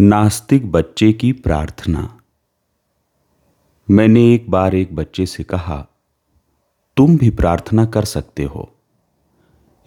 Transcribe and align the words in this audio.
नास्तिक 0.00 0.72
बच्चे 0.72 1.12
की 1.12 1.32
प्रार्थना। 1.32 2.20
मैंने 3.90 4.34
एक 4.34 4.50
बार 4.50 4.74
एक 4.74 4.96
बच्चे 4.96 5.26
से 5.26 5.44
कहा, 5.44 5.86
तुम 6.96 7.16
भी 7.16 7.30
प्रार्थना 7.30 7.86
कर 7.86 8.04
सकते 8.04 8.44
हो। 8.44 8.74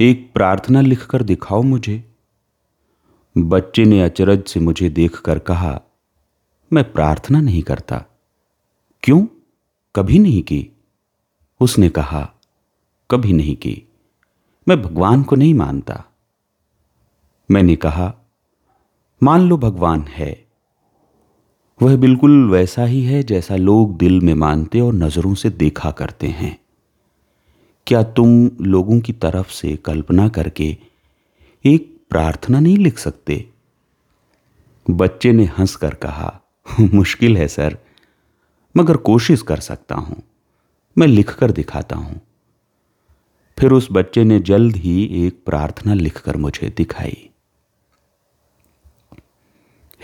एक 0.02 0.34
प्रार्थना 0.34 0.82
लिखकर 0.82 1.24
दिखाओ 1.24 1.62
मुझे। 1.62 2.16
बच्चे 3.38 3.86
ने 3.86 4.02
अचरज 4.02 4.44
से 4.44 4.60
मुझे 4.60 4.90
देखकर 4.90 5.40
कहा, 5.40 5.82
मैं 6.74 6.94
प्रार्थना 6.94 7.42
नहीं 7.42 7.64
करता। 7.64 8.06
क्यों? 9.04 9.28
कभी 9.96 10.20
नहीं 10.20 10.44
की। 10.44 10.70
उसने 11.62 11.90
कहा, 11.90 12.34
कभी 13.12 13.34
नहीं 13.34 13.56
की। 13.56 13.84
मैं 14.68 14.82
भगवान 14.82 15.24
को 15.24 15.36
नहीं 15.36 15.54
मानता। 15.54 16.04
मैंने 17.52 17.76
कहा 17.76 18.14
मान 19.24 19.50
लो 19.50 19.58
भगवान 19.58 20.02
है। 20.02 20.46
वह 21.82 21.98
बिल्कुल 21.98 22.50
वैसा 22.50 22.86
ही 22.86 23.04
है 23.04 23.24
जैसा 23.24 23.56
लोग 23.56 23.98
दिल 23.98 24.22
में 24.22 24.34
मानते 24.34 24.80
और 24.80 24.94
नज़रों 24.94 25.34
से 25.34 25.50
देखा 25.50 25.92
करते 25.92 26.28
हैं। 26.28 26.60
क्या 27.88 28.04
तुम 28.04 28.52
लोगों 28.62 29.00
की 29.00 29.14
तरफ़ 29.14 29.52
से 29.52 29.76
कल्पना 29.76 30.28
करके 30.28 30.78
एक 31.66 32.02
प्रार्थना 32.10 32.60
नहीं 32.60 32.78
लिख 32.78 32.98
सकते? 32.98 33.50
बच्चे 34.90 35.32
ने 35.32 35.46
हंसकर 35.46 35.94
कहा, 35.94 36.42
मुश्किल 36.94 37.38
है, 37.38 37.48
सर। 37.48 37.78
मगर 38.78 38.98
कोशिश 38.98 39.42
कर 39.42 39.60
सकता 39.60 39.96
हूँ। 39.96 40.24
मैं 40.98 41.08
लिखकर 41.08 41.52
दिखाता 41.52 41.96
हूँ। 41.96 42.22
फिर 43.60 43.72
उस 43.72 43.88
बच्चे 43.92 44.24
ने 44.24 44.40
जल्द 44.40 44.76
ही 44.76 45.04
एक 45.04 45.44
प्रार्थना 45.46 45.94
लिखकर 45.94 46.38
मुझे 46.38 46.74
दिखाई। 46.78 47.27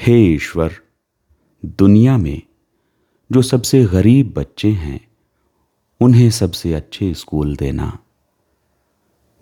हे 0.05 0.25
ईश्वर, 0.25 0.73
दुनिया 1.65 2.17
में 2.17 2.41
जो 3.31 3.41
सबसे 3.41 3.85
गरीब 3.85 4.33
बच्चे 4.37 4.69
हैं, 4.69 5.07
उन्हें 6.01 6.29
सबसे 6.29 6.73
अच्छे 6.73 7.13
स्कूल 7.13 7.55
देना। 7.55 7.99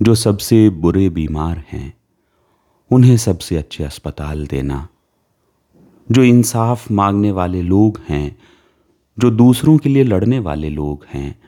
जो 0.01 0.15
सबसे 0.15 0.69
बुरे 0.69 1.09
बीमार 1.09 1.63
हैं, 1.71 1.93
उन्हें 2.91 3.17
सबसे 3.17 3.57
अच्छे 3.57 3.83
अस्पताल 3.83 4.47
देना। 4.47 4.87
जो 6.11 6.23
इंसाफ 6.23 6.91
मांगने 6.91 7.31
वाले 7.31 7.61
लोग 7.61 8.01
हैं, 8.09 8.37
जो 9.19 9.31
दूसरों 9.31 9.77
के 9.77 9.89
लिए 9.89 10.03
लड़ने 10.03 10.39
वाले 10.39 10.69
लोग 10.69 11.05
हैं, 11.13 11.41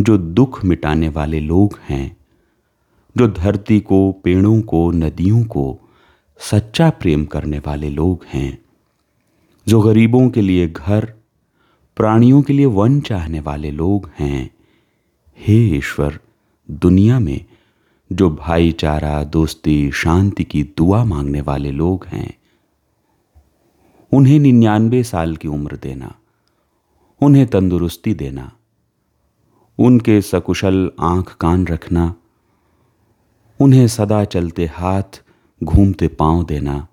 जो 0.00 0.18
दुख 0.18 0.64
मिटाने 0.64 1.08
वाले 1.08 1.40
लोग 1.40 1.80
हैं, 1.88 2.16
जो 3.16 3.28
धरती 3.28 3.80
को, 3.80 4.12
पेड़ों 4.12 4.60
को, 4.60 4.90
नदियों 4.90 5.44
को 5.44 5.80
सच्चा 6.38 6.90
प्रेम 6.90 7.24
करने 7.24 7.58
वाले 7.58 7.90
लोग 7.90 8.24
हैं, 8.28 8.58
जो 9.68 9.80
गरीबों 9.80 10.30
के 10.30 10.40
लिए 10.40 10.68
घर, 10.68 11.14
प्राणियों 11.96 12.42
के 12.42 12.52
लिए 12.52 12.66
वन 12.66 13.00
चाहने 13.00 13.40
वाले 13.40 13.70
लोग 13.70 14.10
हैं। 14.18 14.50
हे 15.38 15.56
ईश्वर, 15.76 16.18
दुनिया 16.70 17.18
में 17.18 17.44
जो 18.12 18.30
भाईचारा, 18.30 19.24
दोस्ती, 19.24 19.90
शांति 19.90 20.44
की 20.44 20.62
दुआ 20.62 21.04
मांगने 21.04 21.40
वाले 21.40 21.70
लोग 21.70 22.06
हैं, 22.06 22.38
उन्हें 24.12 24.38
निन्यानवे 24.38 25.02
साल 25.02 25.36
की 25.36 25.48
उम्र 25.48 25.76
देना, 25.76 26.14
उन्हें 27.20 27.46
तंदुरुस्ती 27.46 28.14
देना, 28.14 28.52
उनके 29.78 30.20
सकुशल 30.20 30.90
आँख 31.00 31.36
कान 31.36 31.66
रखना, 31.66 32.14
उन्हें 33.60 33.88
सदा 33.88 34.24
चलते 34.24 34.66
हाथ 34.66 35.23
घूमते 35.62 36.08
पाँव 36.08 36.44
देना। 36.44 36.86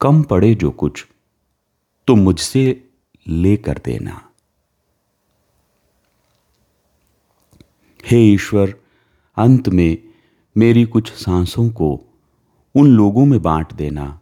कम 0.00 0.22
पड़े 0.22 0.54
जो 0.54 0.70
कुछ 0.70 1.06
तो 2.08 2.14
मुझसे 2.14 2.88
लेकर 3.28 3.80
देना। 3.84 4.20
हे 8.06 8.20
ईश्वर, 8.24 8.74
अंत 9.36 9.68
में 9.68 9.98
मेरी 10.56 10.84
कुछ 10.84 11.12
सांसों 11.12 11.68
को 11.70 12.00
उन 12.74 12.86
लोगों 12.86 13.26
में 13.26 13.42
बांट 13.42 13.72
देना, 13.72 14.20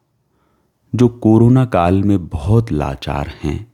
जो 0.95 1.09
कोरोना 1.09 1.65
काल 1.65 2.03
में 2.03 2.27
बहुत 2.27 2.73
लाचार 2.73 3.29
हैं, 3.43 3.73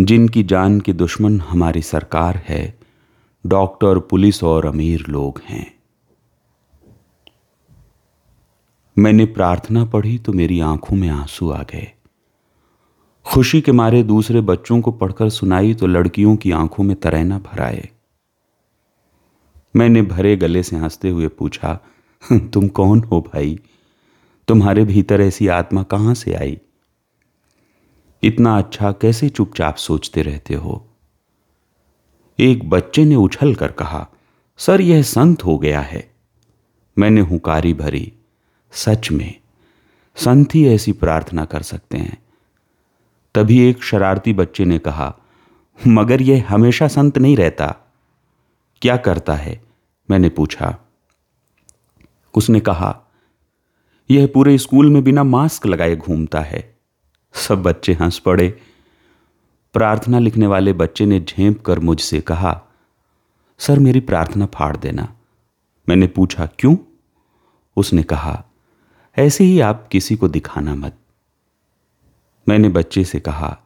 जिनकी 0.00 0.42
जान 0.42 0.80
के 0.80 0.92
दुश्मन 0.92 1.40
हमारी 1.40 1.82
सरकार 1.82 2.36
है, 2.36 2.78
डॉक्टर, 3.46 3.98
पुलिस 3.98 4.42
और 4.44 4.66
अमीर 4.66 5.04
लोग 5.08 5.40
हैं। 5.44 5.71
मैंने 8.98 9.24
प्रार्थना 9.24 9.84
पढ़ी 9.84 10.18
तो 10.18 10.32
मेरी 10.32 10.60
आँखों 10.60 10.96
में 10.96 11.08
आँसू 11.08 11.50
आ 11.50 11.62
गए। 11.62 11.92
खुशी 13.24 13.60
के 13.60 13.72
मारे 13.72 14.02
दूसरे 14.02 14.40
बच्चों 14.40 14.80
को 14.80 14.92
पढ़कर 14.92 15.28
सुनाई 15.28 15.74
तो 15.74 15.86
लड़कियों 15.86 16.36
की 16.36 16.50
आँखों 16.50 16.84
में 16.84 16.96
तरैना 16.96 17.38
भर 17.38 17.60
आए। 17.60 17.88
मैंने 19.76 20.02
भरे 20.02 20.36
गले 20.36 20.62
से 20.62 20.76
हँसते 20.76 21.10
हुए 21.10 21.28
पूछा 21.28 21.80
तुम 22.32 22.68
कौन 22.68 23.00
हो 23.00 23.20
भाई? 23.20 23.58
तुम्हारे 24.48 24.84
भीतर 24.84 25.20
ऐसी 25.20 25.48
आत्मा 25.48 25.82
कहाँ 25.82 26.14
से 26.14 26.34
आई? 26.34 26.58
इतना 28.22 28.58
अच्छा 28.58 28.92
कैसे 28.92 29.28
चुपचाप 29.28 29.76
सोचते 29.76 30.22
रहते 30.22 30.54
हो? 30.54 30.88
एक 32.40 32.70
बच्चे 32.70 33.04
ने 33.04 33.16
उछल 33.16 33.54
कर 33.54 33.72
कहा, 33.72 34.08
सर, 34.56 34.80
यह 34.80 35.02
संत 35.02 35.44
हो 35.44 35.58
गया 35.58 35.80
है। 35.80 36.14
मैंने 36.98 37.20
हुकारी 37.20 37.74
भरी 37.74 38.12
सच 38.72 39.10
में 39.10 39.40
संत 40.16 40.54
ही 40.54 40.68
ऐसी 40.68 40.92
प्रार्थना 40.92 41.44
कर 41.44 41.62
सकते 41.62 41.98
हैं। 41.98 42.22
तभी 43.34 43.60
एक 43.60 43.82
शरारती 43.82 44.32
बच्चे 44.32 44.64
ने 44.64 44.78
कहा, 44.78 45.16
मगर 45.88 46.22
यह 46.22 46.46
हमेशा 46.48 46.88
संत 46.88 47.18
नहीं 47.18 47.36
रहता। 47.36 47.76
क्या 48.82 48.96
करता 48.96 49.34
है? 49.34 49.64
मैंने 50.10 50.28
पूछा। 50.28 50.78
उसने 52.34 52.60
कहा, 52.60 53.00
यह 54.10 54.30
पूरे 54.34 54.58
स्कूल 54.58 54.90
में 54.90 55.04
बिना 55.04 55.24
मास्क 55.24 55.66
लगाए 55.66 55.96
घूमता 55.96 56.40
है। 56.40 56.78
सब 57.34 57.62
बच्चे 57.62 57.92
हंस 57.92 58.18
पड़े। 58.18 58.60
प्रार्थना 59.72 60.18
लिखने 60.18 60.46
वाले 60.46 60.72
बच्चे 60.72 61.06
ने 61.06 61.20
झेप 61.20 61.62
कर 61.62 61.78
मुझसे 61.78 62.20
कहा, 62.20 62.62
सर, 63.58 63.78
मेरी 63.78 64.00
प्रार्थना 64.00 64.46
फाड़ 64.46 64.76
देना। 64.76 65.16
मैंने 65.88 66.06
पूछा, 66.06 66.46
क्यों? 66.46 66.76
उसने 67.76 68.02
कहा 68.02 68.44
ऐसे 69.16 69.44
ही 69.44 69.60
आप 69.60 69.88
किसी 69.92 70.16
को 70.16 70.28
दिखाना 70.28 70.74
मत। 70.74 70.96
मैंने 72.48 72.68
बच्चे 72.68 73.04
से 73.04 73.20
कहा, 73.20 73.58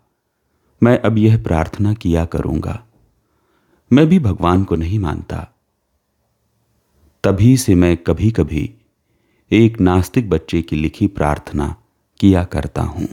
मैं 0.83 0.99
अब 0.99 1.19
यह 1.19 1.43
प्रार्थना 1.43 1.95
किया 1.95 2.25
करूँगा। 2.25 2.85
मैं 3.93 4.07
भी 4.07 4.19
भगवान 4.19 4.65
को 4.65 4.77
नहीं 4.77 4.99
मानता। 4.99 5.49
तभी 7.25 7.57
से 7.57 7.75
मैं 7.75 7.97
कभी 7.97 8.31
कभी 8.31 8.75
एक 9.51 9.81
नास्तिक 9.81 10.31
बच्चे 10.31 10.63
की 10.63 10.77
लिखी 10.77 11.07
प्रार्थना 11.07 11.77
किया 12.21 12.45
करता 12.45 12.83
हूँ। 12.83 13.09